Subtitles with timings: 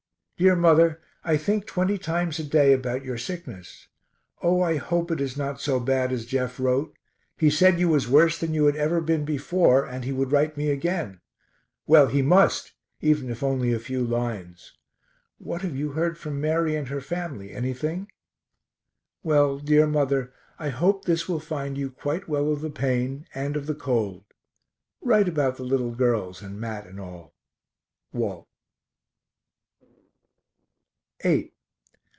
[0.37, 3.87] Dear mother, I think twenty times a day about your sickness.
[4.41, 6.97] O, I hope it is not so bad as Jeff wrote.
[7.37, 10.57] He said you was worse than you had ever been before, and he would write
[10.57, 11.21] me again.
[11.85, 14.73] Well, he must, even if only a few lines.
[15.37, 18.07] What have you heard from Mary and her family, anything?
[19.21, 23.55] Well, dear mother, I hope this will find you quite well of the pain, and
[23.55, 24.23] of the cold
[25.03, 27.35] write about the little girls and Mat and all.
[28.11, 28.47] WALT.